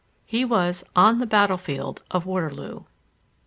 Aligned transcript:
He 0.25 0.43
was 0.43 0.83
on 0.95 1.19
the 1.19 1.27
battle 1.27 1.57
field 1.59 2.01
of 2.09 2.25
Waterloo. 2.25 2.85